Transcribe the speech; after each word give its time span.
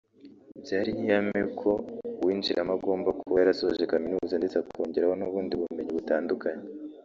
byari 0.63 0.89
nk’ihame 0.95 1.41
ko 1.59 1.69
uwinjiramo 2.21 2.73
agomba 2.77 3.09
kuba 3.19 3.35
yarasoje 3.41 3.89
Kaminuza 3.91 4.33
ndetse 4.39 4.57
akongeraho 4.57 5.13
n’ubundi 5.17 5.53
bumenyi 5.59 5.91
butandukanye 5.97 6.65